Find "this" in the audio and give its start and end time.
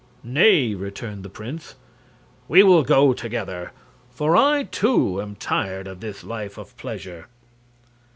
5.99-6.23